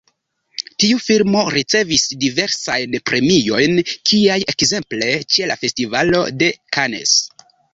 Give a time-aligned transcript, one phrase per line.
[0.83, 7.17] Tiu filmo ricevis diversajn premiojn kiaj ekzemple ĉe la Festivalo de Cannes.